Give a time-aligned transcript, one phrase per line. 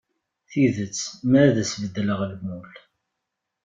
[0.49, 0.99] Tidet
[1.29, 2.71] ma ad as-beddleɣ lmul.